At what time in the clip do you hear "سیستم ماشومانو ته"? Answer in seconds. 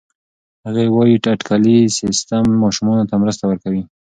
1.99-3.15